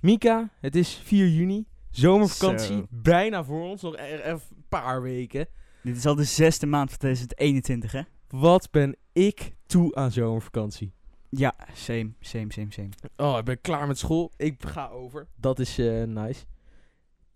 [0.00, 1.66] Mika, het is 4 juni.
[1.90, 2.76] Zomervakantie.
[2.76, 2.86] Zo.
[2.90, 3.82] Bijna voor ons.
[3.82, 5.46] Nog een paar weken.
[5.82, 8.02] Dit is al de zesde maand van 2021, hè?
[8.28, 10.92] Wat ben ik toe aan zomervakantie.
[11.28, 12.88] Ja, same, same, same, same.
[13.16, 14.32] Oh, ik ben klaar met school.
[14.36, 15.28] Ik ga over.
[15.36, 16.44] Dat is eh, nice.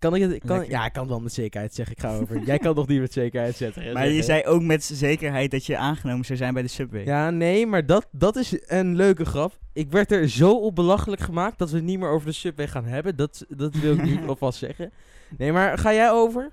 [0.05, 0.39] Kan ik het?
[0.39, 0.71] Kan, Lekker.
[0.71, 1.95] ja, ik kan het wel met zekerheid zeggen.
[1.97, 2.43] Ik ga over.
[2.43, 3.93] Jij kan nog niet met zekerheid zetten.
[3.93, 7.05] Maar je zei ook met zekerheid dat je aangenomen zou zijn bij de Subway.
[7.05, 9.59] Ja, nee, maar dat, dat is een leuke grap.
[9.73, 12.69] Ik werd er zo op belachelijk gemaakt dat we het niet meer over de subway
[12.69, 13.17] gaan hebben.
[13.17, 14.93] Dat, dat wil ik nu alvast zeggen.
[15.39, 16.51] Nee, maar ga jij over?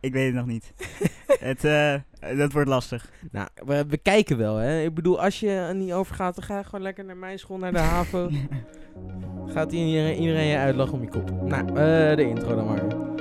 [0.00, 0.72] Ik weet het nog niet.
[1.26, 1.94] het, eh,
[2.36, 3.10] dat wordt lastig.
[3.30, 4.82] Nou, we, we kijken wel, hè.
[4.82, 7.38] Ik bedoel, als je er niet over gaat, dan ga je gewoon lekker naar mijn
[7.38, 8.30] school, naar de HAVO.
[9.56, 11.30] Gaat iedereen, je uitlachen om je kop.
[11.42, 13.15] Nou, eh, de intro dan maar.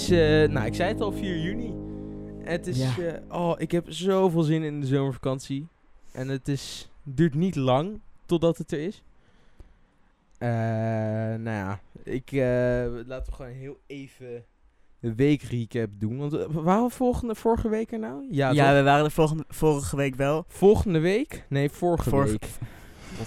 [0.00, 1.74] Is, eh, nou, ik zei het al, 4 juni.
[2.42, 2.98] Het is, Ja.
[2.98, 5.66] eh, oh, ik heb zoveel zin in de zomervakantie.
[6.12, 9.02] En het is, duurt niet lang totdat het er is.
[10.38, 10.48] Eh,
[11.38, 12.30] nou ja, ik,
[13.06, 14.44] laten we gewoon heel even
[15.00, 16.18] de week recap doen.
[16.18, 18.26] Want waren we volgende, vorige week er nou?
[18.30, 20.44] Ja, Ja, we waren er volgende, vorige week wel.
[20.48, 21.44] Volgende week?
[21.48, 22.48] Nee, vorige Vorige- week.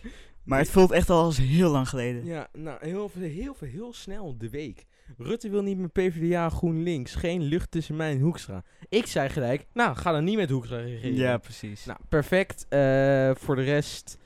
[0.43, 2.25] Maar het voelt echt al als heel lang geleden.
[2.25, 4.85] Ja, nou, heel heel veel, heel snel de week.
[5.17, 7.15] Rutte wil niet met PvdA GroenLinks.
[7.15, 8.63] Geen lucht tussen mij en Hoekstra.
[8.89, 11.15] Ik zei gelijk, nou, ga dan niet met Hoekstra regeren.
[11.15, 11.85] Ja, precies.
[11.85, 12.65] Nou, perfect.
[12.69, 14.17] Eh, voor de rest,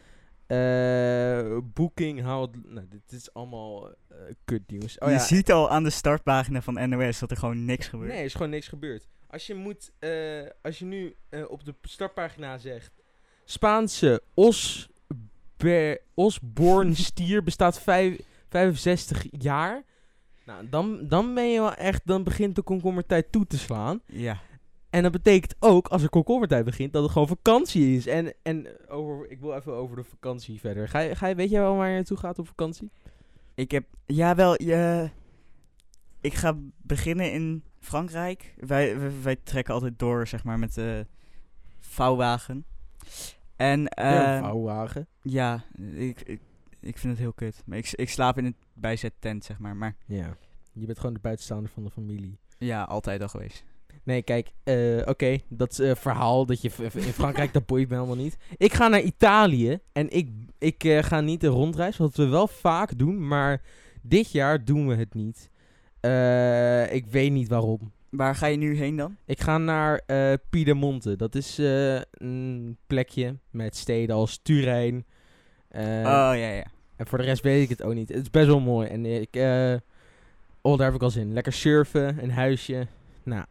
[0.48, 2.58] eh Booking houdt...
[2.66, 4.98] Nou, dit is allemaal eh kut nieuws.
[4.98, 8.10] Oh je ja, ziet al aan de startpagina van NOS dat er gewoon niks gebeurt.
[8.10, 9.08] Nee, er is gewoon niks gebeurd.
[9.28, 10.12] Als je moet, eh,
[10.62, 12.92] als je nu eh, op de startpagina zegt,
[13.46, 18.20] Spaanse Osber, Osborne stier bestaat vijf,
[18.50, 19.84] 65 jaar.
[20.48, 24.02] Nou, dan, dan ben je wel echt, dan begint de komkommertijd toe te slaan.
[24.06, 24.40] Ja.
[24.90, 28.08] En dat betekent ook, als er komkommertijd begint, dat het gewoon vakantie is.
[28.08, 30.90] En, en over, ik wil even over de vakantie verder.
[30.90, 32.92] Ga je, ga je, weet jij wel waar je naartoe gaat op vakantie?
[33.54, 35.10] Ik heb, ja wel, je,
[36.22, 38.54] ik ga beginnen in Frankrijk.
[38.58, 41.08] Wij, wij, wij trekken altijd door, zeg maar, met de
[41.80, 42.66] vouwwagen.
[43.56, 45.08] En, ja, eh, vouwwagen.
[45.22, 45.64] ja,
[45.96, 46.42] ik, ik,
[46.80, 47.64] ik vind het heel kut.
[47.66, 49.76] Maar ik, ik slaap in een bijzettent, zeg maar.
[49.76, 50.38] Maar Ja.
[50.74, 52.38] Je bent gewoon de buitenstaander van de familie.
[52.58, 53.66] ja, altijd al geweest.
[54.08, 58.16] Nee, kijk, eh, oké, dat eh, verhaal dat je in Frankrijk, dat boeit me helemaal
[58.16, 58.38] niet.
[58.58, 62.48] Ik ga naar Italië en ik, ik eh, ga niet de rondreis, wat we wel
[62.48, 63.62] vaak doen, maar
[64.02, 65.50] dit jaar doen we het niet.
[66.94, 67.92] Ik weet niet waarom.
[68.10, 69.18] Waar ga je nu heen dan?
[69.26, 70.02] Ik ga naar
[70.50, 71.16] Piedemonte.
[71.16, 71.58] Dat is
[72.12, 75.06] een plekje met steden als Turijn.
[75.68, 76.66] Eh, oh, ja, ja.
[76.96, 78.10] en voor de rest weet ik het ook niet.
[78.10, 78.88] Het is best wel mooi.
[78.90, 79.76] En ik, eh,
[80.62, 81.28] oh, daar heb ik al zin.
[81.28, 81.34] in.
[81.34, 82.88] Lekker surfen, een huisje.
[83.24, 83.46] Nou,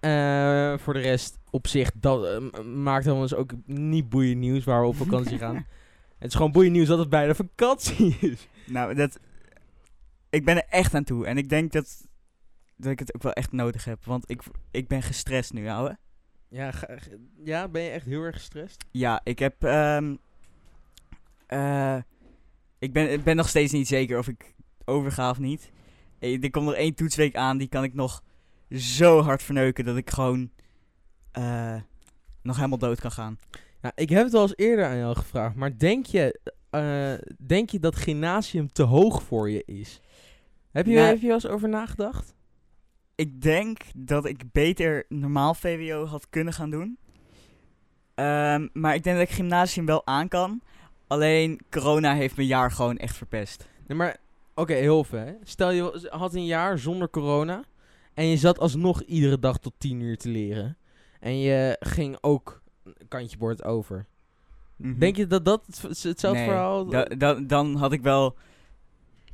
[0.00, 4.64] eh, voor de rest op zich, dat eh, m- maakt ons ook niet boeiend nieuws
[4.64, 5.66] waar we op vakantie gaan.
[6.18, 8.48] Het is gewoon boeiend nieuws dat het bijna vakantie is.
[8.66, 9.18] Nou, dat,
[10.30, 11.26] ik ben er echt aan toe.
[11.26, 12.06] En ik denk dat,
[12.76, 14.04] dat ik het ook wel echt nodig heb.
[14.04, 15.96] Want ik, ik ben gestrest nu, ouwe.
[16.48, 16.72] Ja,
[17.44, 18.84] ja, ben je echt heel erg gestrest?
[18.90, 19.64] Ja, ik heb.
[19.64, 20.16] ehm,
[21.46, 21.96] eh,
[22.78, 25.70] ik, ben, ik ben nog steeds niet zeker of ik overga of niet.
[26.18, 28.22] Eh, Er komt nog één toetsweek aan, die kan ik nog
[28.70, 30.50] zo hard verneuken dat ik gewoon
[31.32, 31.74] eh,
[32.42, 33.38] nog helemaal dood kan gaan.
[33.82, 36.40] Ja, ik heb het al eens eerder aan jou gevraagd, maar denk je,
[37.46, 40.00] denk je dat gymnasium te hoog voor je is?
[40.70, 42.34] Heb je, Nou- heb je wel eens over nagedacht?
[43.14, 46.98] Ik denk dat ik beter normaal VWO had kunnen gaan doen.
[48.14, 50.62] Ehm, maar ik denk dat ik gymnasium wel aan kan.
[51.06, 53.68] Alleen corona heeft mijn jaar gewoon echt verpest.
[53.86, 54.16] Nee, maar
[54.54, 55.36] oké, heel ver.
[55.42, 57.64] Stel je had een jaar zonder corona
[58.14, 60.76] en je zat alsnog iedere dag tot 10 uur te leren.
[61.20, 64.06] En je ging ook een kantje bord over.
[64.76, 64.98] Mhm.
[64.98, 66.86] Denk je dat dat het- het- hetzelfde Nee, verhaal...
[66.86, 68.36] da- da- dan had ik wel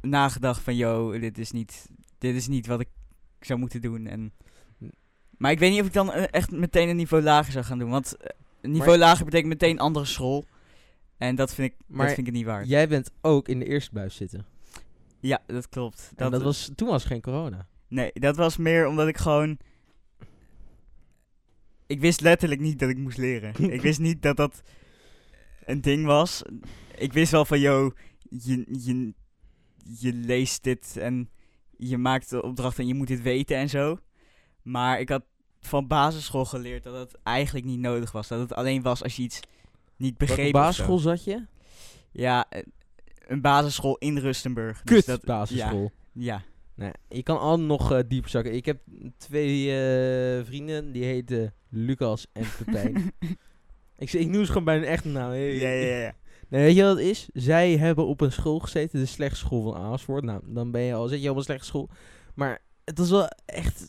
[0.00, 2.88] nagedacht van, yo, dit is niet, dit is niet wat ik
[3.40, 4.06] zou moeten doen.
[4.06, 4.32] En,
[5.36, 7.78] maar ik weet niet of ik dan eh, echt meteen een niveau lager zou gaan
[7.78, 7.90] doen.
[7.90, 8.26] Want eh,
[8.60, 10.44] een niveau Maar- lager betekent meteen andere school.
[11.22, 12.68] En dat vind ik, Maar dat vind ik niet waard.
[12.68, 14.46] Jij bent ook in de eerste buis zitten.
[15.20, 16.12] Ja, dat klopt.
[16.16, 17.66] Dat, dat was, toen was geen corona.
[17.88, 19.58] Nee, dat was meer omdat ik gewoon...
[21.86, 23.72] Ik wist letterlijk niet dat ik moest leren.
[23.72, 24.62] ik wist niet dat dat...
[25.64, 26.42] een ding was.
[26.96, 27.92] Ik wist wel van, yo,
[28.28, 29.14] je, je,
[29.82, 31.30] je leest dit en
[31.76, 33.98] je maakt de opdracht en je moet dit weten en zo.
[34.62, 35.24] Maar ik had
[35.60, 38.28] van basisschool geleerd dat het eigenlijk niet nodig was.
[38.28, 39.40] Dat het alleen was als je iets
[40.02, 40.50] niet Welke zo.
[40.50, 41.44] basisschool zat je?
[42.12, 42.62] Ja, eh,
[43.26, 44.82] een basisschool in Rustenburg.
[44.84, 45.90] Kut Dus dat, basisschool.
[46.12, 46.42] Ja,
[46.74, 48.54] Nee, je kan altijd nog eh, dieper zakken.
[48.54, 48.80] Ik heb
[49.16, 53.12] twee eh, vrienden, die heten Lucas en Pepijn.
[53.98, 55.32] ik, ik noem ze gewoon bij hun echte naam.
[55.32, 56.14] Ja, ja, ja.
[56.48, 57.28] Nee, weet je wat het is?
[57.32, 60.24] Zij hebben op een school gezeten, de slechtste school van Amersfoort.
[60.24, 61.88] Nou, dan ben je al, zit je op een slechte school.
[62.34, 63.88] Maar het was wel echt...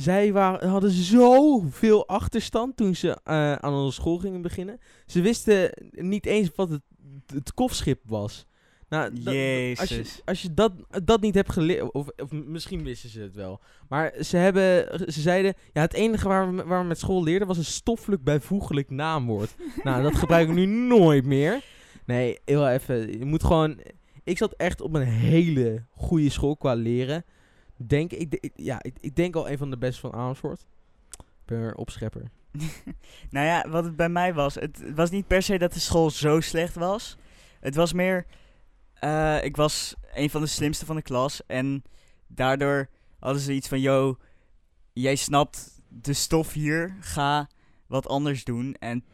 [0.00, 4.78] Zij waren, hadden zoveel achterstand toen ze eh, aan onze school gingen beginnen.
[5.06, 6.82] Ze wisten niet eens wat het,
[7.26, 8.46] het kofschip was.
[8.88, 10.20] Nou, dat- als je, Jezus.
[10.24, 10.72] als je dat,
[11.04, 13.60] dat niet hebt geleerd, of, of misschien wisten ze het wel.
[13.88, 17.48] Maar ze, hebben, ze zeiden, ja, het enige waar we, waar we met school leerden
[17.48, 19.54] was een stoffelijk bijvoeglijk naamwoord.
[19.82, 21.60] nou, dat gebruik ik nu nooit meer.
[22.06, 23.80] Nee, heel even, je moet gewoon...
[24.24, 27.24] Ik zat echt op een hele goede school qua leren.
[27.86, 30.66] Denk, ik, ja, ik, denk al een van de beste van Amersfoort.
[31.10, 32.30] Ik ben er opschepper.
[33.30, 36.10] nou ja, wat het bij mij was, het was niet per se dat de school
[36.10, 37.16] zo slecht was.
[37.60, 38.26] Het was meer,
[38.94, 41.82] eh, ik was een van de slimste van de klas en
[42.26, 42.88] daardoor
[43.18, 44.16] hadden ze iets van, yo,
[44.92, 47.48] jij snapt de stof hier, ga
[47.86, 48.74] wat anders doen.
[48.78, 49.04] En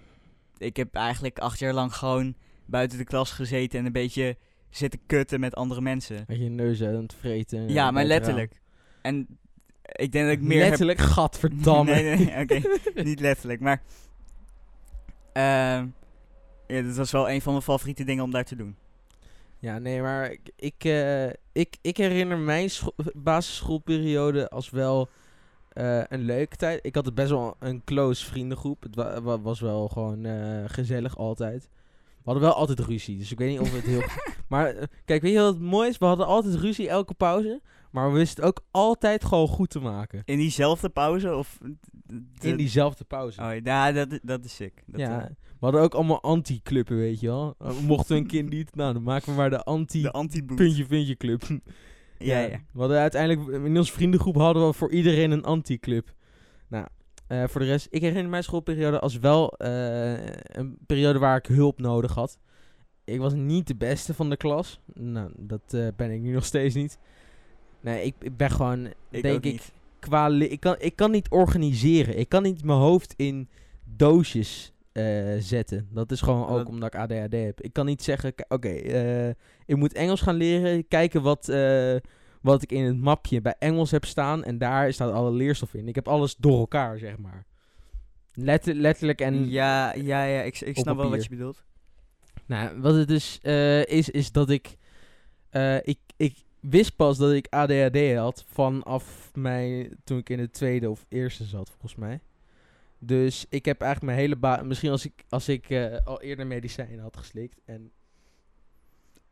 [0.59, 2.35] ik heb eigenlijk acht jaar lang gewoon
[2.65, 4.37] buiten de klas gezeten en een beetje
[4.77, 6.25] zitten kutten met andere mensen.
[6.27, 7.69] Met je neus aan het vreten.
[7.69, 8.61] Ja, maar letterlijk.
[9.03, 9.27] En
[9.83, 11.93] ik denk dat ik meer heb Letterlijk, gadverdamme.
[11.95, 12.61] Nee, nee, oké.
[13.03, 13.83] Niet letterlijk, maar...
[15.33, 15.87] ehm
[16.67, 18.77] ja, dat was wel een van mijn favoriete dingen om daar te doen.
[19.59, 25.09] Ja, nee, maar ik, ik, eh, ik, ik herinner mijn scho- basisschoolperiode als wel
[25.73, 26.79] eh, een leuke tijd.
[26.87, 28.83] Ik had het best wel een close vriendengroep.
[28.83, 31.69] Het wa- wa- was wel gewoon eh, gezellig altijd.
[32.27, 34.03] We hadden wel altijd ruzie, dus ik weet niet of het heel...
[34.49, 35.99] maar eh, kijk, weet je wat het mooi is?
[35.99, 37.61] We hadden altijd ruzie elke pauze.
[37.91, 40.23] Maar we wisten het ook altijd gewoon goed te maken.
[40.25, 41.35] In diezelfde pauze?
[41.35, 41.59] Of
[42.07, 43.41] de- In diezelfde pauze.
[43.43, 44.83] Oh ja, dat, dat is sick.
[44.87, 47.55] Dat, ja, eh, we hadden ook allemaal anti-clubben, weet je wel.
[47.63, 50.89] Uh, mochten we een kind niet, nou dan maken we maar de de anti-puntje anti-boot.
[50.89, 51.43] puntje club.
[52.19, 52.61] Ja, ja.
[52.73, 56.15] We hadden uiteindelijk, in onze vriendengroep hadden we voor iedereen een anti-club.
[56.69, 56.87] Nou,
[57.29, 61.47] eh, voor de rest, ik herinner mijn schoolperiode als wel eh, een periode waar ik
[61.47, 62.39] hulp nodig had.
[63.05, 64.81] Ik was niet de beste van de klas.
[64.95, 66.99] Nou, dat eh, ben ik nu nog steeds niet.
[67.81, 69.73] Nee, ik, ik ben gewoon, Ik denk ik, niet.
[69.99, 72.19] qua ik, kan, ik kan niet organiseren.
[72.19, 73.49] Ik kan niet mijn hoofd in
[73.85, 74.73] doosjes
[75.39, 75.89] zetten.
[75.93, 77.61] Dat is gewoon ook Dat- omdat ik ADHD heb.
[77.61, 78.69] Ik kan niet zeggen, oké,
[79.67, 80.89] ik moet Engels gaan leren.
[80.89, 81.49] Kijken wat,
[82.47, 84.45] wat ik in het mapje bij Engels heb staan.
[84.45, 85.89] En daar staat alle leerstof in.
[85.89, 87.45] Ik heb alles door elkaar, zeg maar.
[88.33, 89.49] Letter, letterlijk en...
[89.49, 91.65] Ja, ja, ja, ik, ik snap wel wat je bedoelt.
[92.47, 94.77] Nou, wat het dus eh, is, is dat ik,
[95.51, 95.99] eh, ik...
[96.17, 99.97] Ik wist pas dat ik ADHD had vanaf mijn...
[100.05, 102.21] Toen ik in de tweede of eerste zat, volgens mij.
[102.99, 104.67] Dus ik heb eigenlijk mijn hele baan...
[104.67, 107.91] Misschien als ik, als ik eh, al eerder medicijnen had geslikt en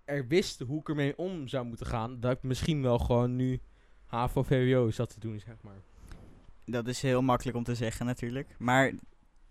[0.05, 2.21] er wist hoe ik ermee om zou moeten gaan...
[2.21, 3.61] Dat ik misschien wel gewoon nu
[4.05, 5.81] HAVO-VWO zat te doen, zeg maar.
[6.65, 8.55] Dat is heel makkelijk om te zeggen natuurlijk.
[8.59, 8.93] Maar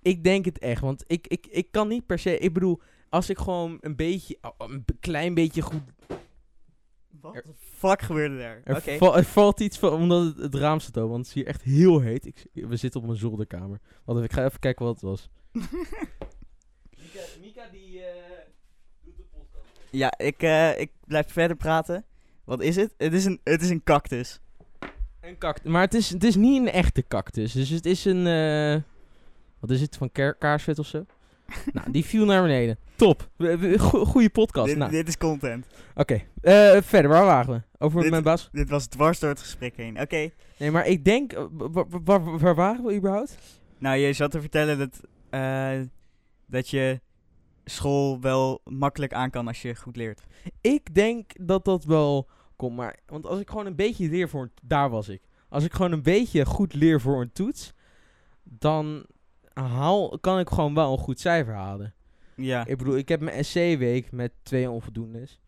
[0.02, 2.38] Ik denk het echt, want ik, ik, ik kan niet per se...
[2.38, 4.38] Ik bedoel, als ik gewoon een beetje...
[4.42, 5.82] oh, Een b- klein beetje goed
[7.22, 8.62] wat Er- fuck gebeurde daar?
[8.64, 11.46] Er, er valt iets van, omdat het, het raam staat open, want het is hier
[11.52, 12.26] echt heel heet.
[12.26, 13.80] Ik, we zitten op een zolderkamer.
[14.06, 15.30] Wacht even, ik ga even kijken wat het was.
[17.04, 18.33] Mika, Mika die podcast.
[19.96, 22.06] Ja, ik, eh, ik blijf verder praten.
[22.44, 22.94] Wat is het?
[22.98, 24.40] Het is een, het is een cactus.
[25.22, 25.72] Een cactus.
[25.72, 27.52] Maar het is, het is niet een echte cactus.
[27.52, 28.28] Dus het is een...
[28.28, 28.82] eh,
[29.60, 29.98] wat is het?
[29.98, 31.06] Van kaarsvet of zo?
[31.74, 32.78] nou, die viel naar beneden.
[32.96, 33.30] Top.
[33.36, 34.68] We- we- go- Goeie podcast.
[34.68, 35.66] Dit, nou, dit is content.
[35.96, 36.22] oké.
[36.42, 37.62] Eh, verder, waar waren we?
[37.86, 38.50] Over Dit- mijn baas?
[38.52, 40.02] Dit was dwars door het gesprek heen.
[40.02, 40.30] Oké.
[40.58, 41.32] Nee, maar ik denk...
[41.52, 43.38] wa- wa- waar, waren we überhaupt?
[43.78, 45.00] Nou, je zat te vertellen dat,
[46.48, 47.02] dat je
[47.66, 50.24] school wel makkelijk aan kan als je goed leert.
[50.62, 52.76] Ik denk dat dat wel komt.
[52.76, 54.52] Maar, want als ik gewoon een beetje leer voor een...
[54.62, 55.22] Daar was ik.
[55.50, 57.74] Als ik gewoon een beetje goed leer voor een toets...
[58.44, 59.06] Dan
[59.54, 61.94] haal, kan ik gewoon wel een goed cijfer halen.
[62.36, 62.66] Ja.
[62.66, 65.40] Ik bedoel, ik heb mijn essayweek met twee onvoldoendes.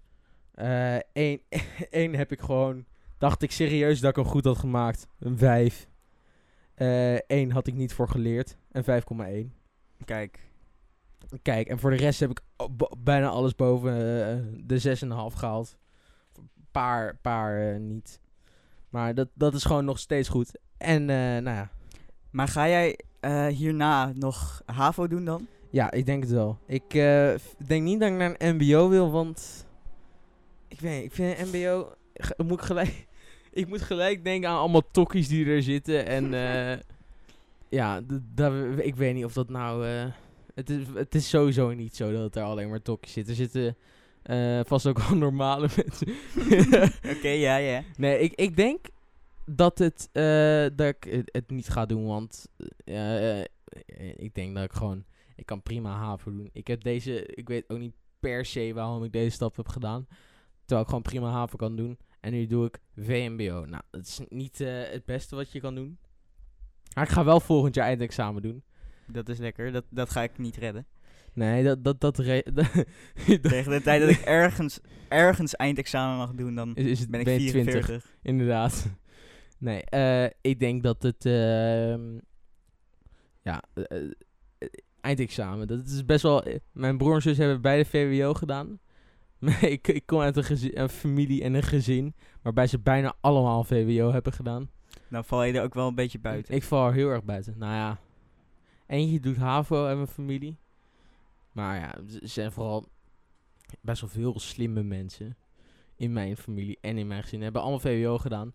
[0.51, 1.41] Eh Eén
[1.89, 2.85] één heb ik gewoon...
[3.17, 5.07] Dacht ik serieus dat ik hem goed had gemaakt.
[5.19, 5.87] Een 5.
[7.27, 8.57] Eén had ik niet voor geleerd.
[8.71, 10.05] Een 5,1.
[10.05, 10.39] Kijk.
[11.41, 12.41] Kijk, en voor de rest heb ik
[12.97, 14.97] bijna alles boven eh, de
[15.31, 15.77] 6,5 gehaald.
[16.71, 18.19] Paar, paar eh, niet.
[18.89, 20.59] Maar dat, dat is gewoon nog steeds goed.
[20.77, 21.69] En, eh, nou ja.
[22.29, 22.99] Maar ga jij
[23.49, 25.47] hierna nog HAVO doen dan?
[25.69, 26.57] Ja, ik denk het wel.
[26.65, 26.89] Ik
[27.67, 29.65] denk niet dat ik naar een mbo wil, want...
[30.67, 31.93] Ik weet ik vind een mbo...
[32.37, 33.07] Moet ik, gelijk,
[33.51, 36.05] ik moet gelijk denken aan allemaal tokkies die er zitten.
[36.05, 36.31] En
[37.79, 38.01] ja,
[38.77, 39.85] ik weet niet of dat nou...
[40.55, 43.33] het, is, het is sowieso niet zo dat er alleen maar tokkies zitten.
[43.33, 43.77] Er zitten
[44.21, 46.07] eh, vast ook wel normale mensen.
[47.15, 47.83] Oké, ja, ja.
[47.97, 48.85] Nee, ik, ik denk
[49.45, 52.47] dat, het, eh, dat ik het, het niet ga doen, want
[52.85, 53.41] eh,
[54.15, 56.49] ik denk dat ik gewoon, ik kan prima HAVO doen.
[56.53, 60.07] Ik heb deze, ik weet ook niet per se waarom ik deze stap heb gedaan,
[60.59, 61.97] terwijl ik gewoon prima HAVO kan doen.
[62.19, 63.65] En nu doe ik VMBO.
[63.65, 65.97] Nou, dat is niet het beste wat je kan doen.
[66.93, 68.63] Maar ik ga wel volgend jaar eindexamen doen.
[69.07, 69.71] Dat is lekker.
[69.71, 70.85] Dat, dat ga ik niet redden.
[71.33, 72.15] Nee, dat, dat, dat,
[73.41, 77.19] Tegen de tijd dat ik ergens, ergens eindexamen mag doen, dan is, is het, ben
[77.19, 78.15] ik ben je 44.
[78.21, 78.85] Inderdaad.
[79.57, 81.25] Nee, eh, ik denk dat het.
[81.25, 82.17] ehm,
[83.41, 83.83] ja, eh,
[84.57, 84.67] eh,
[85.01, 85.67] eindexamen.
[85.67, 86.43] Dat is best wel.
[86.71, 88.79] Mijn broer en zus hebben beide VWO gedaan.
[89.61, 92.15] Ik, ik kom uit een, een familie en een gezin.
[92.41, 94.69] waarbij ze bijna allemaal VWO hebben gedaan.
[95.09, 96.55] Dan val je er ook wel een beetje buiten.
[96.55, 97.55] Ik val er heel erg buiten.
[97.57, 97.99] Nou ja.
[98.87, 100.57] Eentje doet HAVO en mijn familie.
[101.51, 102.85] Maar ja, ze zijn vooral
[103.81, 105.37] best wel veel slimme mensen.
[105.95, 107.41] In mijn familie en in mijn gezin.
[107.41, 108.53] Hebben allemaal VWO gedaan.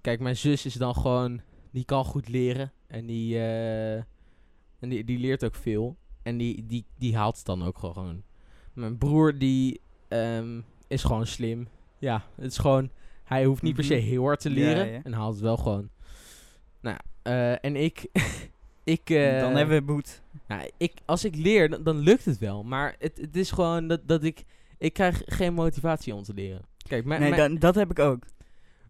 [0.00, 1.40] Kijk, mijn zus is dan gewoon...
[1.70, 2.72] Die kan goed leren.
[2.86, 3.94] En die, eh,
[4.78, 5.96] en die, die leert ook veel.
[6.22, 8.22] En die, die, die haalt het dan ook gewoon.
[8.72, 11.68] Mijn broer, die ehm, is gewoon slim.
[11.98, 12.90] Ja, het is gewoon...
[13.24, 14.02] Hij hoeft niet per se Mhm.
[14.04, 14.86] heel hard te leren.
[14.92, 15.00] ja.
[15.02, 15.88] En haalt het wel gewoon.
[16.80, 18.06] Nou, eh, en ik...
[18.84, 20.22] ik eh, dan hebben we boet.
[20.48, 22.62] nou, ik, als ik leer, dan, dan lukt het wel.
[22.62, 24.44] Maar het, het is gewoon dat, dat ik...
[24.78, 26.62] Ik krijg geen motivatie om te leren.
[26.88, 28.24] Kijk, mijn, Nee, mijn, dan, dat heb ik ook.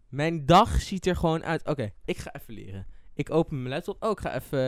[0.09, 1.67] mijn dag ziet er gewoon uit...
[1.67, 2.85] Oké, ik ga even leren.
[3.13, 4.03] Ik open mijn laptop.
[4.03, 4.59] Oh, ik ga even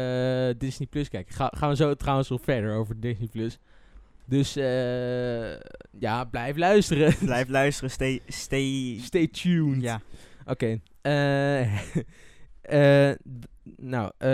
[0.50, 1.36] eh, Disney Plus kijken.
[1.36, 3.60] Ga, gaan we zo trouwens nog verder over Disney Plus.
[4.26, 5.60] Dus eh,
[6.00, 7.16] ja, blijf luisteren.
[7.20, 8.22] Blijf luisteren, stay...
[8.28, 9.82] stay Stay tuned.
[9.82, 10.02] ja.
[10.46, 10.80] Oké.
[11.02, 11.80] eh, eh,
[12.70, 13.48] d-
[13.78, 14.30] nou, eh,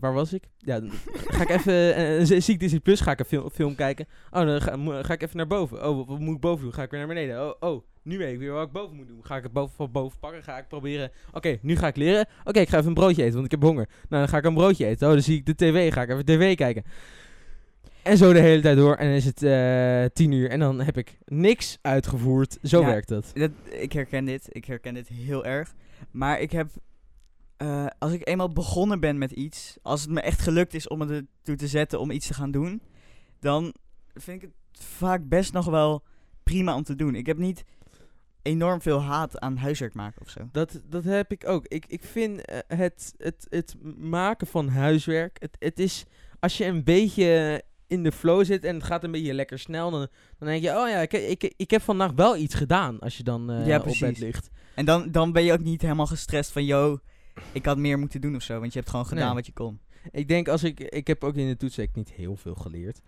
[0.00, 0.44] waar was ik?
[0.58, 0.80] Ja,
[1.26, 1.94] ga ik even...
[1.94, 4.06] eh, zie ik Disney Plus, ga ik een film, film kijken.
[4.30, 4.60] Oh, dan
[5.04, 5.88] ga, ik even naar boven.
[5.88, 6.72] Oh, wat, moet ik boven doen?
[6.74, 7.46] Ga ik weer naar beneden?
[7.46, 9.24] Oh, oh, nu weet ik weer wat ik boven moet doen.
[9.24, 10.42] Ga ik het boven, van boven pakken?
[10.42, 11.10] Ga ik proberen...
[11.32, 12.26] Oké, nu ga ik leren.
[12.44, 13.86] Oké, ik ga even een broodje eten, want ik heb honger.
[14.08, 15.06] Nou, dan ga ik een broodje eten.
[15.06, 15.92] Oh, dan zie ik de tv.
[15.92, 16.82] Ga ik even tv kijken.
[18.02, 18.94] En zo de hele tijd door.
[18.94, 20.50] En dan is het eh tien uur.
[20.50, 22.58] En dan heb ik niks uitgevoerd.
[22.62, 22.86] Zo Ja.
[22.86, 23.30] werkt dat.
[23.34, 24.48] Dat, ik herken dit.
[24.52, 25.74] Ik herken dit heel erg.
[26.10, 26.68] Maar ik heb...
[27.60, 29.76] eh, als ik eenmaal begonnen ben met iets...
[29.82, 32.50] Als het me echt gelukt is om het ertoe te zetten om iets te gaan
[32.50, 32.82] doen...
[33.40, 33.74] Dan
[34.14, 36.02] vind ik het vaak best nog wel
[36.42, 37.14] prima om te doen.
[37.14, 37.64] Ik heb niet
[38.42, 40.48] enorm veel haat aan huiswerk maken of zo.
[40.52, 41.66] Dat, dat heb ik ook.
[41.66, 45.36] Ik, ik vind eh, het, het, het maken van huiswerk.
[45.40, 46.04] Het, het is.
[46.40, 49.90] Als je een beetje in de flow zit en het gaat een beetje lekker snel.
[49.90, 52.98] Dan, dan denk je: Oh ja, ik, ik, ik heb vandaag wel iets gedaan.
[52.98, 54.50] Als je dan eh, Ja, op bed ligt.
[54.74, 56.64] En dan, dan ben je ook niet helemaal gestrest van...
[56.64, 56.98] Yo,
[57.52, 58.60] ik had meer moeten doen of zo.
[58.60, 59.34] Want je hebt gewoon gedaan Nee.
[59.34, 59.80] wat je kon.
[60.10, 60.80] Ik denk als ik.
[60.80, 63.00] Ik heb ook in de toetsweek niet heel veel geleerd.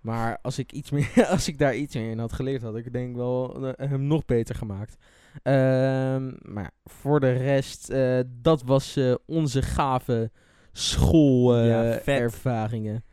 [0.00, 2.92] Maar als ik, iets meer, als ik daar iets meer in had geleerd, had ik
[2.92, 4.96] denk wel eh, hem nog beter gemaakt.
[5.42, 10.28] Ehm, maar ja, voor de rest, eh, dat was eh, onze gave Ja,
[10.72, 13.04] schoolervaringen.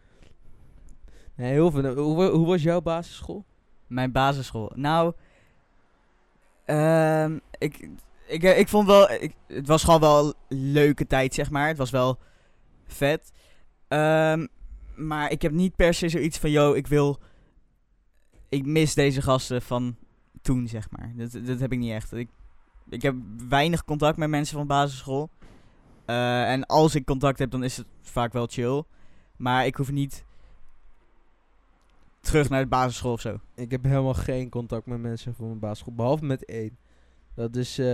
[1.36, 1.96] nee, heel veel.
[1.96, 3.46] Hoe, hoe was jouw basisschool?
[3.88, 4.72] Mijn basisschool.
[4.76, 5.14] Nou,
[6.66, 7.90] ehm, ik,
[8.28, 9.08] ik, ik vond wel,
[9.48, 11.68] het was gewoon wel een leuke tijd, zeg maar.
[11.68, 12.20] Het was wel
[12.86, 13.32] vet.
[13.88, 14.48] Ehm,
[14.96, 17.20] maar ik heb niet per se zoiets van, yo, ik wil,
[18.50, 19.96] ik mis deze gasten van
[20.42, 21.12] toen, zeg maar.
[21.16, 22.14] Dat, dat heb ik niet echt.
[22.14, 22.30] Ik,
[22.90, 23.16] ik heb
[23.50, 25.30] weinig contact met mensen van basisschool.
[26.06, 28.84] Eh, en als ik contact heb, dan is het vaak wel chill.
[29.38, 30.26] Maar ik hoef niet
[32.20, 33.40] terug naar de basisschool of zo.
[33.56, 36.78] Ik heb helemaal geen contact met mensen van mijn basisschool, behalve met één.
[37.36, 37.86] Dat is eh,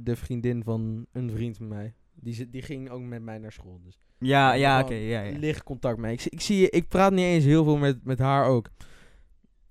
[0.00, 1.94] de vriendin van een vriend van mij.
[2.14, 3.80] Die, die ging ook met mij naar school.
[3.84, 5.38] Dus Ja, ja, oké, ja, ja.
[5.38, 6.12] licht contact mee.
[6.12, 8.68] Ik, zie- ik zie je, ik praat niet eens heel veel met, met haar ook.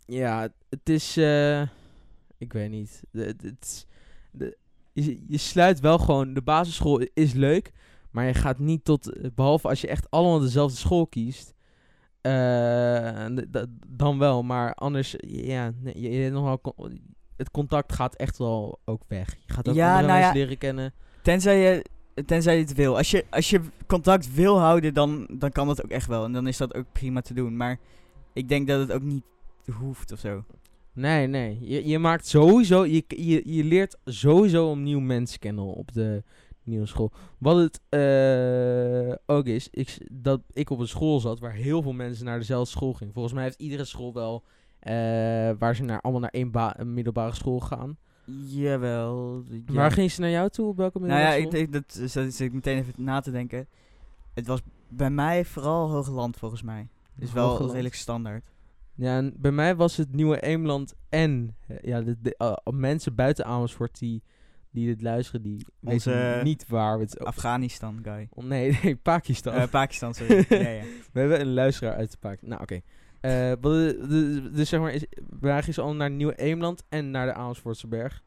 [0.05, 1.61] Ja, het is, eh,
[2.37, 3.03] ik weet niet.
[3.11, 3.85] Het, het is-
[4.31, 4.57] de,
[4.93, 7.71] je, je sluit wel gewoon, de basisschool is leuk,
[8.11, 11.53] maar je gaat niet tot, behalve als je echt allemaal dezelfde school kiest,
[12.21, 16.99] eh, d- dan wel, maar anders, ja, je, je hebt nog wel, con-
[17.37, 19.35] het contact gaat echt wel ook weg.
[19.45, 20.93] Je gaat ook Ja, andere nou ja, mensen leren kennen.
[21.21, 21.85] Tenzij je,
[22.25, 22.97] tenzij je het wil.
[22.97, 26.23] Als je, als je contact wil houden, dan, dan kan dat ook echt wel.
[26.23, 27.57] En dan is dat ook prima te doen.
[27.57, 27.79] Maar
[28.33, 29.23] ik denk dat het ook niet
[29.79, 30.43] hoeft of zo.
[30.93, 31.57] Nee, nee.
[31.61, 36.23] Je, je maakt sowieso, je, je, je leert sowieso een nieuw mens kennen op de
[36.63, 37.11] nieuwe school.
[37.37, 41.93] Wat het eh, ook is, ik, dat ik op een school zat waar heel veel
[41.93, 43.13] mensen naar dezelfde school gingen.
[43.13, 44.43] Volgens mij heeft iedere school wel
[45.59, 46.51] waar ze naar, allemaal naar één
[46.93, 47.97] middelbare school gaan.
[48.45, 49.43] Jawel.
[49.49, 49.73] ja.
[49.73, 50.67] Waar ging ze naar jou toe?
[50.67, 51.61] Op welke Nou middelbare ja, ik, school?
[51.61, 53.67] ik, dat zat zit ik meteen even na te denken.
[54.33, 56.87] Het was bij mij vooral Hoogland volgens mij.
[57.19, 58.45] Is wel redelijk standaard.
[58.95, 63.15] Ja, en bij mij was het Nieuwe Eemland en eh, ja, de, de, eh, mensen
[63.15, 64.23] buiten Amersfoort die,
[64.71, 67.27] die dit luisteren, die Onze- weten niet waar we het over...
[67.27, 68.27] Afghanistan guy.
[68.29, 69.53] Oh, nee, nee, Pakistan.
[69.53, 70.45] Eh, Pakistan, sorry.
[70.49, 70.83] ja, ja.
[71.13, 72.49] We hebben een luisteraar uit de Pakistan.
[72.49, 72.75] Nou, oké.
[72.75, 72.81] Eh,
[73.61, 75.05] wat de- de- dus zeg maar, is,
[75.41, 78.23] gingen al naar Nieuwe Eemland en naar de Amersfoortse berg.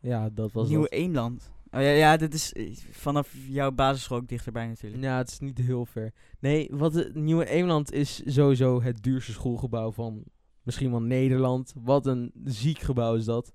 [0.00, 0.92] Ja, dat was Nieuwe dat.
[0.92, 1.52] Eemland.
[1.70, 5.02] Oh ja, ja, dit is eh, vanaf jouw basisschool ook dichterbij natuurlijk.
[5.02, 6.12] Ja, het is niet heel ver.
[6.38, 10.22] Nee, wat het Nieuwe Eemland is sowieso het duurste schoolgebouw van
[10.62, 11.72] misschien wel Nederland.
[11.76, 13.52] Wat een ziek gebouw is dat.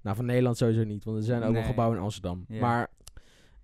[0.00, 1.62] Nou, van Nederland sowieso niet, want er zijn ook wel Nee.
[1.64, 2.44] gebouwen in Amsterdam.
[2.48, 2.60] Ja.
[2.60, 2.88] Maar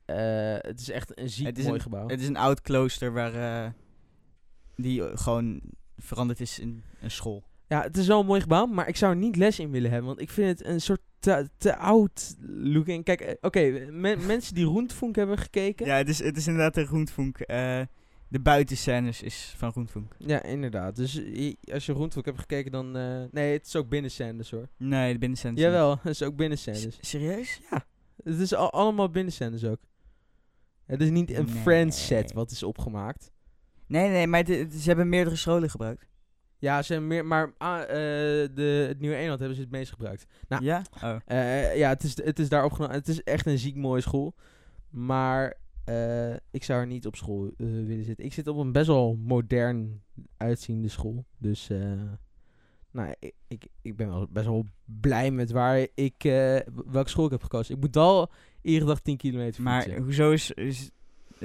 [0.05, 2.09] eh, het is echt een ziek is mooi een- gebouw.
[2.09, 3.35] Het is een oud klooster waar
[3.65, 3.71] eh,
[4.77, 5.61] die eh, gewoon
[6.03, 7.43] veranderd is in een school.
[7.69, 9.91] Ja, het is wel een mooi gebouw, maar ik zou er niet les in willen
[9.91, 10.09] hebben.
[10.09, 13.05] Want ik vind het een soort te, te oud looking.
[13.05, 15.87] Kijk, eh, oké, men- mensen die Roentvonk hebben gekeken.
[15.87, 17.39] Ja, het is, het is inderdaad een Roentvonk.
[17.39, 17.81] eh,
[18.29, 20.13] de buitenscènes is van Roentvonk.
[20.19, 20.97] Ja, inderdaad.
[20.97, 21.17] Dus
[21.73, 22.97] als je Roentvonk hebt gekeken, dan...
[22.97, 24.69] eh, nee, het is ook binnenscènes hoor.
[24.77, 25.61] Nee, de binnenscènes.
[25.61, 26.99] Jawel, het is ook binnenscènes.
[27.01, 27.61] serieus?
[28.25, 29.81] Het is al, allemaal binnenscènes ook.
[30.87, 31.55] Het is niet een Nee.
[31.55, 33.31] Friends set wat is opgemaakt.
[33.93, 36.07] Nee, nee, maar ze hebben meerdere scholen gebruikt.
[36.59, 37.89] Ja, ze hebben meer, maar ah, eh,
[38.55, 40.27] de, het Nieuwe Eenland hebben ze het meest gebruikt.
[40.49, 40.83] Nou, Ja?
[41.03, 41.17] Oh.
[41.25, 42.95] Eh, ja, het is, het is daar opgenomen.
[42.97, 44.35] Het is echt een ziek mooie school.
[44.91, 48.25] Maar eh, ik zou er niet op school eh, willen zitten.
[48.25, 50.03] Ik zit op een best wel modern
[50.37, 51.25] uitziende school.
[51.39, 52.03] Dus eh,
[52.91, 54.67] nou, ik, ik, ik ben wel best wel
[55.01, 56.59] blij met waar ik, eh,
[56.91, 57.75] welke school ik heb gekozen.
[57.75, 58.31] Ik moet al
[58.63, 60.03] iedere dag 10 kilometer Maar fietsen.
[60.03, 60.91] hoezo is, is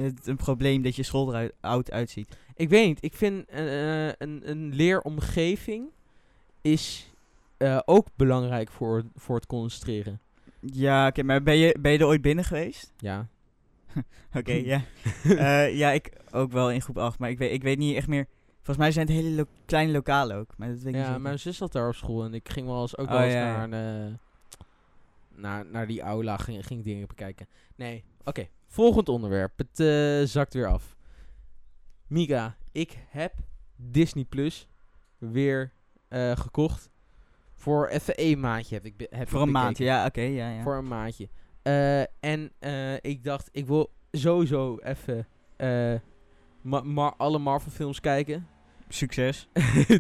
[0.04, 2.38] het een probleem dat je school eruit oud uitziet?
[2.56, 3.04] Ik weet niet.
[3.04, 5.90] Ik vind eh, een, een leeromgeving
[6.62, 7.12] is
[7.58, 10.20] eh, ook belangrijk voor, voor het concentreren.
[10.60, 12.94] Ja, oké, maar ben je, ben je er ooit binnen geweest?
[12.98, 13.28] Ja.
[14.38, 14.82] Oké, ja.
[15.24, 18.08] Eh, ja, ik ook wel in groep 8, maar ik weet, ik weet niet echt
[18.08, 18.28] meer.
[18.56, 21.40] Volgens mij zijn het hele lo- kleine lokalen ook, maar dat weet ik Ja, mijn
[21.40, 23.66] zus zat daar op school en ik ging wel eens ook Oh, wel eens ja,
[23.66, 24.20] naar,
[25.36, 27.48] naar, naar die aula, ging, ging dingen bekijken.
[27.76, 28.48] Nee, oké.
[28.68, 29.58] Volgend onderwerp.
[29.58, 30.96] Het eh, zakt weer af.
[32.08, 33.34] Mika, ik heb
[33.76, 34.68] Disney Plus
[35.18, 35.74] weer
[36.08, 36.90] eh, gekocht.
[37.56, 39.94] Voor even één maandje heb ik, heb Voor ik een maand, bekeken.
[39.94, 40.62] ja, oké, ja, ja.
[40.62, 41.30] Voor een maandje.
[41.62, 42.52] Eh, en
[43.02, 45.28] ik dacht, ik wil sowieso even
[46.62, 48.48] ma- alle Marvel films kijken.
[48.90, 49.48] Succes.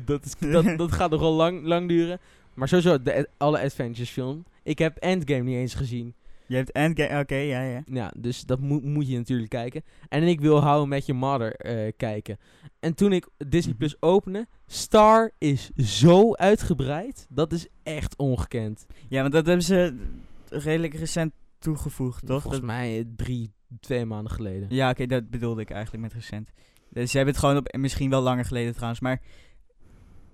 [0.06, 2.20] dat, is, dat, dat gaat nogal lang, lang duren.
[2.54, 4.46] Maar sowieso, de, alle Adventures film.
[4.64, 6.16] Ik heb Endgame niet eens gezien.
[6.48, 7.82] Je hebt Endgame, oké, ja, ja.
[7.86, 9.84] Ja, dus dat moet moet je natuurlijk kijken.
[10.10, 12.38] En ik wil I Met Your Mother eh, kijken.
[12.80, 13.78] En toen ik Disney Mhm.
[13.78, 17.26] Plus opende, Star is zo uitgebreid.
[17.30, 18.86] Dat is echt ongekend.
[19.10, 20.06] Ja, want dat hebben ze
[20.50, 22.42] redelijk recent toegevoegd, toch?
[22.42, 24.68] Volgens mij drie, twee maanden geleden.
[24.70, 26.52] Ja, oké, dat bedoelde ik eigenlijk met recent.
[26.90, 29.22] Dus ze hebben het gewoon op, en misschien wel langer geleden trouwens, maar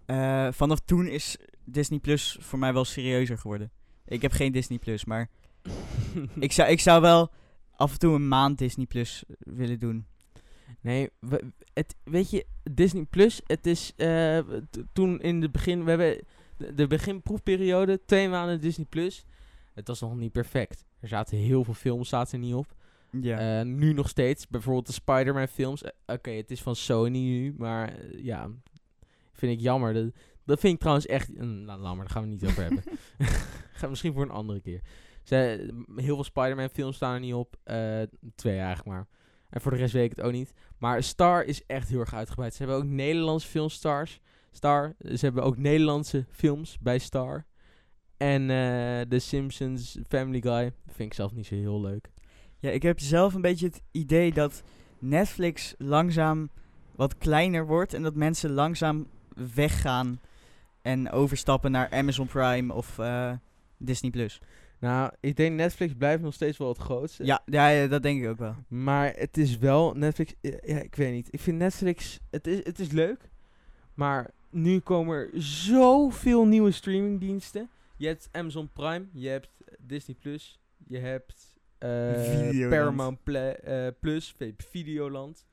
[0.06, 3.72] eh, vanaf toen is Disney Plus voor mij wel serieuzer geworden.
[4.06, 5.30] Ik heb geen Disney Plus, maar
[6.40, 7.32] ik zou, ik zou wel
[7.76, 10.06] af en toe een maand Disney Plus willen doen.
[10.82, 14.40] Nee, we- het, weet je, Disney Plus, het is eh,
[14.94, 16.18] toen in het begin, we hebben
[16.58, 19.26] de, de beginproefperiode, twee maanden Disney Plus.
[19.74, 20.86] Het was nog niet perfect.
[21.00, 22.76] Er zaten heel veel films zaten er niet op.
[23.22, 23.60] Ja.
[23.60, 25.84] Eh, nu nog steeds, bijvoorbeeld de Spider-Man films.
[25.84, 28.50] Eh, Oké, het is van Sony nu, maar ja,
[29.34, 29.94] vind ik jammer.
[29.94, 30.12] Dat,
[30.46, 32.64] dat vind ik trouwens echt, mm, nou, laat maar, daar gaan we het niet over
[32.64, 32.84] hebben.
[33.82, 34.82] We misschien voor een andere keer.
[35.24, 37.56] Ze, heel veel Spider-Man films staan er niet op.
[37.64, 38.02] Eh,
[38.36, 39.08] twee eigenlijk maar.
[39.50, 40.54] En voor de rest weet ik het ook niet.
[40.78, 42.54] Maar Star is echt heel erg uitgebreid.
[42.54, 44.20] Ze hebben ook Nederlandse filmstars.
[44.52, 44.96] Star.
[45.00, 47.46] Ze hebben ook Nederlandse films bij Star.
[48.18, 50.74] En eh The Simpsons, Family Guy.
[50.86, 52.10] Vind ik zelf niet zo heel leuk.
[52.60, 54.64] ja, ik heb zelf een beetje het idee dat
[55.00, 56.50] Netflix langzaam
[56.96, 59.08] wat kleiner wordt en dat mensen langzaam
[59.54, 60.20] weggaan
[60.82, 63.32] en overstappen naar Amazon Prime of eh,
[63.78, 64.40] Disney Plus.
[64.84, 67.26] Nou, ik denk Netflix blijft nog steeds wel het grootste.
[67.26, 68.56] Ja, ja, ja, dat denk ik ook wel.
[68.68, 70.34] Maar het is wel Netflix.
[70.42, 71.28] Ja, ik weet niet.
[71.32, 72.20] Ik vind Netflix.
[72.32, 73.30] Het is, het is leuk.
[73.94, 77.70] Maar nu komen er zoveel nieuwe streamingdiensten.
[77.98, 79.06] Je hebt Amazon Prime.
[79.14, 80.60] Je hebt Disney Plus.
[80.88, 81.90] Je hebt eh,
[82.24, 82.70] Videoland.
[82.70, 84.36] Paramount Pla- eh, Plus.
[84.58, 85.46] Videoland.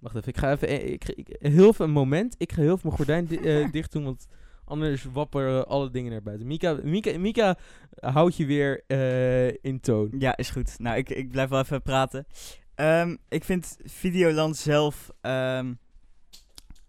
[0.00, 0.28] Wacht even.
[0.28, 0.92] Ik ga even.
[0.92, 2.34] Ik, ik, ik- heel even een moment.
[2.38, 4.04] Ik ga heel even mijn gordijn di- eh, dicht doen.
[4.04, 4.26] Want
[4.68, 6.46] Anders wapperen alle dingen naar buiten.
[6.46, 7.56] Mika, Mika, Mika
[8.00, 10.10] houdt je weer eh, in toon.
[10.18, 10.78] Ja, is goed.
[10.78, 12.26] Nou, ik, ik blijf wel even praten.
[12.74, 15.10] Ehm, ik vind Videoland zelf...
[15.20, 15.72] ehm,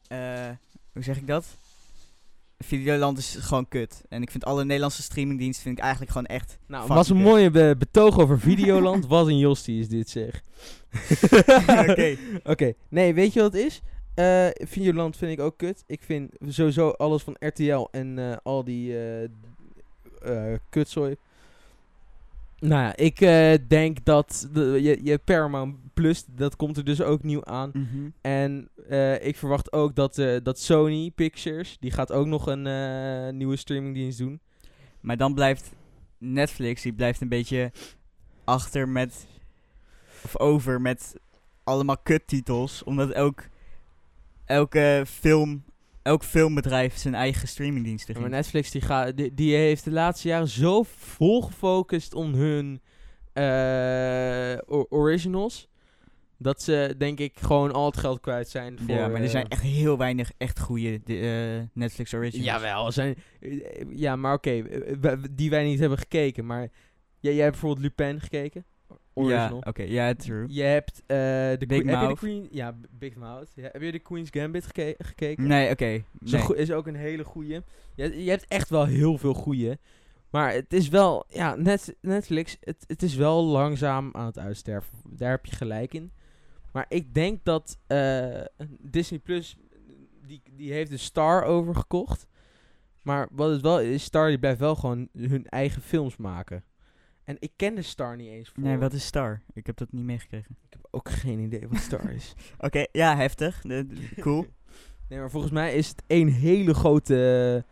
[0.07, 0.49] eh,
[0.93, 1.45] hoe zeg ik dat?
[2.57, 4.03] Videoland is gewoon kut.
[4.09, 6.57] En ik vind alle Nederlandse streamingdiensten vind ik eigenlijk gewoon echt...
[6.67, 7.25] Nou, was een kut.
[7.25, 9.05] mooie be- betoog over Videoland.
[9.07, 10.41] Wat een Jostie is dit zeg.
[11.89, 12.15] Oké.
[12.51, 13.81] Oké, nee, weet je wat het is?
[14.17, 15.83] Eh Videoland vind ik ook kut.
[15.87, 18.95] Ik vind sowieso alles van RTL en eh, al die
[20.69, 21.15] kutzooi.
[22.59, 23.19] Nou ja, ik
[23.69, 27.71] denk dat de, je, je Paramount Plus, dat komt er dus ook nieuw aan.
[27.73, 28.09] Mhm.
[28.21, 28.69] En
[29.21, 34.39] ik verwacht ook dat, dat Sony Pictures, die gaat ook nog een nieuwe streamingdienst doen.
[35.01, 35.71] Maar dan blijft
[36.17, 37.71] Netflix, die blijft een beetje
[38.43, 39.27] achter met...
[40.23, 41.15] Of over met
[41.63, 42.83] allemaal kuttitels.
[42.83, 43.43] Omdat elk,
[44.47, 45.65] elke film...
[46.01, 48.29] Elk filmbedrijf zijn eigen streamingdienst Ja, maar.
[48.29, 52.81] Netflix die, gaat, die, die heeft de laatste jaren zo vol gefocust op hun
[53.33, 54.57] eh,
[54.89, 55.67] originals.
[56.37, 58.79] Dat ze denk ik gewoon al het geld kwijt zijn.
[58.79, 62.49] Voor, ja, maar er eh, zijn echt heel weinig echt goede eh, Netflix originals.
[62.49, 63.51] Jawel, zijn, eh,
[63.89, 66.45] ja, maar oké, eh, die wij niet hebben gekeken.
[66.45, 66.69] Maar
[67.19, 68.65] jij, jij hebt bijvoorbeeld Lupin gekeken.
[69.25, 70.45] Ja, oké, ja, true.
[70.47, 72.17] Je hebt eh de Big Queen- heb je de Mouth.
[72.17, 73.51] Queen, ja, Big Mouth.
[73.55, 75.47] Ja, heb je de Queen's Gambit geke- gekeken?
[75.47, 76.03] Nee, oké.
[76.19, 76.41] Nee.
[76.41, 77.61] goe- is ook een hele goeie.
[77.95, 79.77] Je, je hebt echt wel heel veel goeie.
[80.29, 84.93] Maar het is wel, ja, net, Netflix, het, het is wel langzaam aan het uitsterven.
[85.09, 86.11] Daar heb je gelijk in.
[86.71, 88.41] Maar ik denk dat eh,
[88.81, 89.57] Disney Plus,
[90.27, 92.27] die, die heeft de Star overgekocht.
[93.01, 96.63] Maar wat het wel is, Star die blijft wel gewoon hun eigen films maken.
[97.27, 98.63] En ik ken de Star niet eens voor.
[98.63, 99.41] Nee, wat is Star?
[99.53, 100.55] Ik heb dat niet meegekregen.
[100.67, 102.33] Ik heb ook geen idee wat Star is.
[102.57, 103.63] Oké, ja, heftig.
[104.19, 104.45] Cool.
[105.09, 107.63] Nee, maar volgens mij is het één hele grote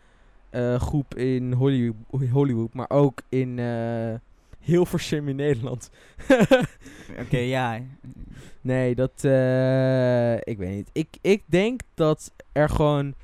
[0.49, 4.13] eh, groep in Hollywood, Hollywood, maar ook in eh
[4.59, 5.89] Hilversum in Nederland.
[7.19, 7.81] Oké, ja.
[8.61, 10.89] nee, dat, eh, ik weet niet.
[10.91, 13.15] Ik, ik denk dat er gewoon,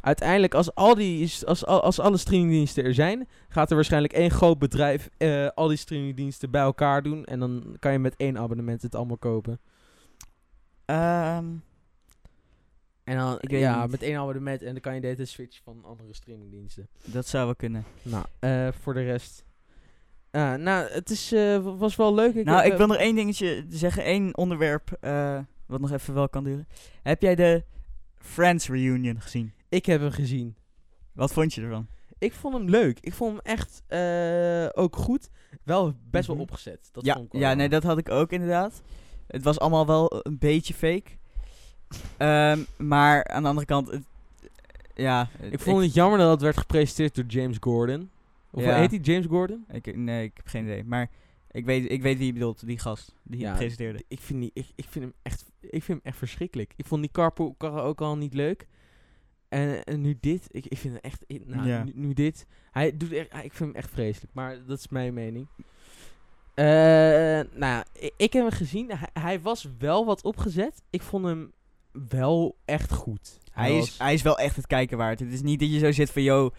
[0.00, 4.30] uiteindelijk als, al die, als, al- als alle streamingdiensten er zijn, gaat er waarschijnlijk één
[4.30, 7.24] groot bedrijf eh, al die streamingdiensten bij elkaar doen.
[7.24, 9.60] En dan kan je met één abonnement het allemaal kopen.
[10.84, 11.44] Ehm,
[13.04, 13.90] En dan, Ik weet ja, niet.
[13.90, 16.88] met één abonnement en dan kan je deze switchen van andere streamingdiensten.
[17.04, 17.84] dat zou wel kunnen.
[18.02, 19.44] Nou, eh, voor de rest.
[20.30, 22.34] Ah, nou, het is, eh, was wel leuk.
[22.44, 24.02] nou, heb, ik wil nog één dingetje zeggen.
[24.04, 26.68] één onderwerp eh, wat nog even wel kan duren.
[27.02, 27.64] Heb jij de
[28.16, 29.52] Friends reunion gezien?
[29.68, 30.56] Ik heb hem gezien.
[31.12, 31.86] Wat vond je ervan?
[32.18, 32.98] Ik vond hem leuk.
[33.00, 35.30] Ik vond hem echt eh, ook goed.
[35.62, 36.44] Wel best wel Mhm.
[36.44, 36.88] opgezet.
[36.92, 37.40] Dat ja, vond ik wel.
[37.40, 38.82] ja, nee, dat had ik ook inderdaad.
[39.26, 41.10] Het was allemaal wel een beetje fake.
[42.16, 44.04] Ehm, maar aan de andere kant, het-
[44.94, 45.28] ja.
[45.40, 48.10] Ik vond het jammer dat het werd gepresenteerd door James Gordon.
[48.50, 48.76] Of Ja.
[48.76, 49.64] heet hij James Gordon?
[49.70, 50.84] Ik, nee, ik heb geen idee.
[50.84, 51.10] Maar
[51.50, 54.04] ik weet, ik weet wie je bedoelt, die gast die Ja, het presenteerde.
[54.08, 56.72] Ik vind, die, ik, ik, vind hem echt, ik vind hem echt verschrikkelijk.
[56.76, 58.66] Ik vond die carpool karren ook al niet leuk.
[59.48, 61.84] En, en nu dit, ik, ik vind hem echt, nou, Ja.
[61.84, 62.46] nu, nu dit.
[62.70, 65.46] Hij doet echt, ik vind hem echt vreselijk, maar dat is mijn mening.
[66.54, 66.64] Eh,
[67.58, 68.90] nou, ik, ik heb hem gezien.
[68.90, 70.82] Hij, hij was wel wat opgezet.
[70.90, 71.52] Ik vond hem
[72.08, 73.38] wel echt goed.
[73.52, 75.20] Hij is, was- hij is wel echt het kijken waard.
[75.20, 76.50] Het is niet dat je zo zit van, yo,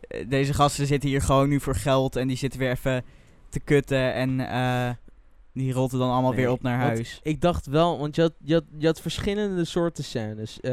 [0.00, 3.04] eh, deze gasten zitten hier gewoon nu voor geld en die zitten weer even
[3.48, 4.90] te kutten en eh,
[5.56, 7.20] die rolt er dan allemaal Nee, weer op naar huis.
[7.22, 10.60] Ik dacht wel, want je had, je had, je had verschillende soorten scènes.
[10.60, 10.70] Eh,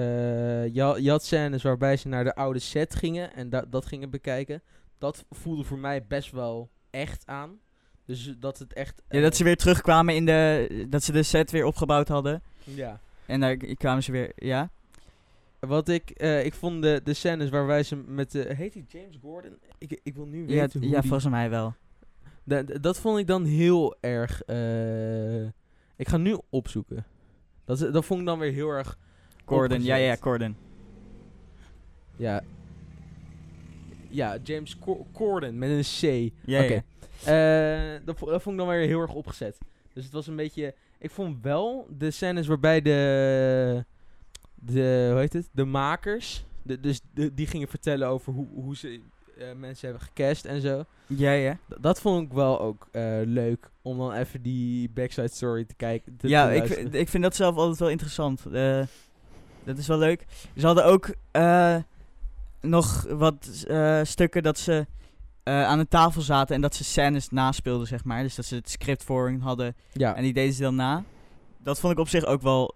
[0.73, 3.85] je, had, je had scènes waarbij ze naar de oude set gingen en da- dat
[3.85, 4.61] gingen bekijken.
[4.97, 7.59] Dat voelde voor mij best wel echt aan.
[8.05, 9.01] Dus dat het echt...
[9.09, 12.41] Ja, dat eh, ze weer terugkwamen in de, dat ze de set weer opgebouwd hadden.
[12.63, 12.99] Ja.
[13.25, 14.69] En daar kwamen ze weer, ja.
[15.59, 16.09] Wat ik...
[16.09, 18.53] eh, ik vond de, de scènes waarbij ze met de...
[18.55, 19.57] Heet hij James Gordon?
[19.77, 21.73] Ik, ik wil nu Ja, weten hoe ja die- volgens mij wel.
[22.43, 24.43] Da- d- dat vond ik dan heel erg...
[24.43, 25.43] eh,
[25.95, 27.05] ik ga nu opzoeken.
[27.65, 28.97] Dat, dat vond ik dan weer heel erg...
[29.45, 30.17] Corden, ja, ja.
[30.17, 30.57] Corden.
[32.15, 32.43] Ja.
[34.09, 36.31] Ja, James Cor- Corden met een C.
[36.45, 36.83] Ja, Oké.
[37.25, 39.57] Eh, dat, dat vond ik dan weer heel erg opgezet.
[39.93, 40.73] Dus het was een beetje...
[40.99, 43.85] Ik vond wel de scènes waarbij de...
[44.55, 45.49] De, hoe heet het?
[45.51, 46.45] De makers...
[46.61, 49.01] De, dus de, die gingen vertellen over hoe, hoe ze
[49.37, 50.83] eh, mensen hebben gecast en zo.
[51.07, 51.57] Ja, ja.
[51.69, 53.69] D- dat vond ik wel ook eh, leuk.
[53.81, 56.17] Om dan even die backside story te kijken.
[56.17, 58.45] te- ja, te ik, ik vind dat zelf altijd wel interessant.
[58.51, 58.81] Eh,
[59.63, 60.25] dat is wel leuk.
[60.57, 61.13] Ze hadden ook
[62.61, 63.65] nog wat
[64.03, 64.85] stukken dat ze
[65.43, 68.23] aan de tafel zaten en dat ze scènes naspeelden, zeg maar.
[68.23, 70.15] Dus dat ze het script voor hadden ja.
[70.15, 71.03] en die deden ze dan na.
[71.57, 72.75] Dat vond ik op zich ook wel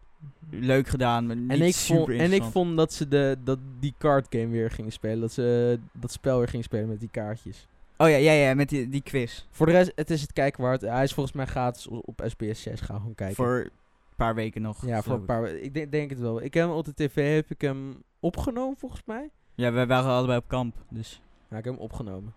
[0.49, 3.59] leuk gedaan, maar niet En ik, super vond, en ik vond dat ze de, dat
[3.79, 5.19] die card game weer gingen spelen.
[5.19, 7.67] Dat ze dat spel weer gingen spelen met die kaartjes.
[7.97, 9.45] Oh ja, ja, ja, met die, die quiz.
[9.51, 10.81] Voor de rest, het is het kijken waard.
[10.81, 12.81] Hij is volgens mij gratis op, op SBS 6.
[12.81, 13.35] Ga gewoon kijken.
[13.35, 14.85] Voor een paar weken nog.
[14.85, 16.41] ja, voor een paar we- Ik denk, denk het wel.
[16.41, 19.29] Ik heb hem op de tv heb ik hem opgenomen volgens mij.
[19.55, 21.21] Ja, wij waren allebei op kamp, dus...
[21.49, 22.33] Ja, ik heb hem opgenomen.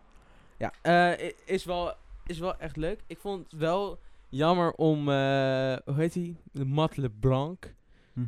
[0.58, 1.94] Ja, eh, is, wel,
[2.26, 3.00] is wel echt leuk.
[3.06, 3.98] Ik vond het wel
[4.28, 6.36] jammer om, eh, hoe heet hij?
[6.64, 7.74] Matt LeBlanc.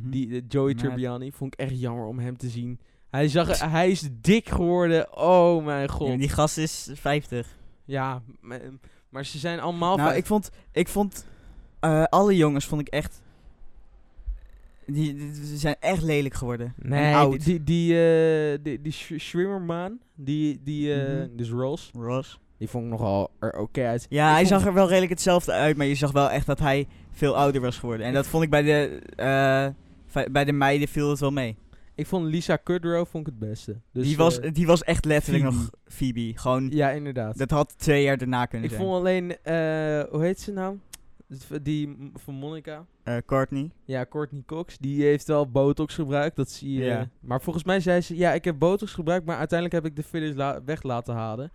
[0.01, 0.09] Mhm.
[0.09, 0.73] Die, de Joey.
[0.73, 1.31] Tribbiani.
[1.31, 2.79] Vond ik echt jammer om hem te zien.
[3.09, 5.17] Hij, zag, er- hij is dik geworden.
[5.17, 6.07] Oh mijn Ja, god.
[6.07, 7.47] maar die gast is 50.
[7.85, 8.61] Ja, maar,
[9.09, 9.97] maar ze zijn allemaal...
[9.97, 11.25] nou, ik vond, ik vond
[11.79, 13.21] eh, alle jongens vond ik echt,
[14.85, 16.73] die, die, die zijn echt lelijk geworden.
[16.81, 17.43] en Nee, oud.
[17.45, 21.35] die, die, eh, die, die Schwimmerman, die, die, eh, Mhm.
[21.35, 22.39] dus Ross, Ross.
[22.57, 24.05] die vond ik nogal er oké uit.
[24.09, 26.59] Ja, Ik hij zag er wel redelijk hetzelfde uit, maar je zag wel echt dat
[26.59, 28.05] hij veel ouder was geworden.
[28.05, 29.67] En dat vond ik bij de, eh,
[30.31, 31.55] bij de meiden viel het wel mee.
[31.95, 33.79] Ik vond Lisa Kudrow vond ik het beste.
[33.91, 35.61] Dus, die, was, eh, die was echt letterlijk Phoebe.
[35.61, 36.31] nog Phoebe.
[36.35, 37.37] Gewoon, ja, inderdaad.
[37.37, 38.85] dat had twee jaar daarna kunnen ik zijn.
[38.87, 39.53] vond alleen, eh,
[40.11, 40.77] hoe heet ze nou?
[41.61, 42.85] Die van Monica.
[43.03, 43.69] Eh, Courtney.
[43.85, 44.77] Ja, Courtney Cox.
[44.77, 46.35] Die heeft wel botox gebruikt.
[46.35, 46.83] Dat zie je.
[46.83, 47.09] Ja.
[47.19, 50.09] Maar volgens mij zei ze, ja, ik heb botox gebruikt, maar uiteindelijk heb ik de
[50.09, 51.51] fillers la- weg laten halen.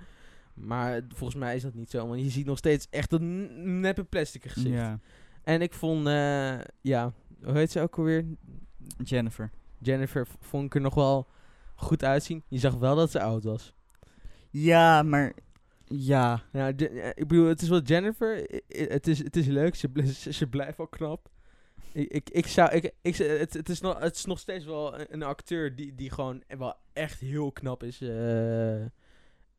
[0.54, 4.04] Maar volgens mij is dat niet zo, want je ziet nog steeds echt een neppe
[4.04, 4.74] plastic gezicht.
[4.74, 4.98] Ja,
[5.42, 6.06] En ik vond,
[6.80, 7.12] ja,
[7.44, 8.24] hoe heet ze ook alweer?
[9.04, 9.50] Jennifer.
[9.78, 11.26] Jennifer vond ik er nog wel
[11.74, 12.42] goed uitzien.
[12.48, 13.74] Je zag wel dat ze oud was.
[14.50, 15.32] Ja, maar...
[15.84, 16.42] Ja.
[16.52, 18.60] Ja, eh, ik bedoel, het is wel Jennifer.
[18.68, 19.74] Het is, het is leuk.
[19.74, 21.28] Ze, ze, ze blijft wel knap.
[21.92, 25.00] Ik, ik, ik zou, ik, ik, het, het, is nog, het is nog steeds wel
[25.10, 28.00] een, acteur die, die gewoon wel echt heel knap is.
[28.00, 28.80] eh.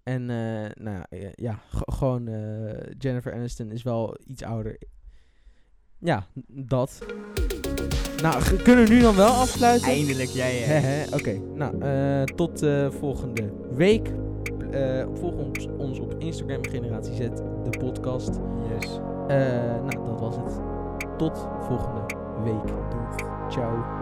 [0.03, 2.23] en, eh, nou ja, ja, gewoon
[2.97, 4.77] Jennifer Aniston is wel iets ouder.
[5.99, 6.99] Ja, dat.
[8.21, 9.87] Nou, kunnen we nu dan wel afsluiten?
[9.87, 10.59] Eindelijk, jij.
[10.59, 11.05] Ja.
[11.17, 14.09] Oké, nou, eh, tot eh, volgende week.
[14.73, 17.17] Uh, volg ons, ons, op Instagram, Generatie Z,
[17.63, 18.39] de podcast.
[18.69, 18.99] Yes.
[19.27, 20.61] nou, dat was het.
[21.17, 22.01] Tot volgende
[22.43, 22.67] week.
[22.67, 23.15] Doeg.
[23.49, 23.97] Ciao.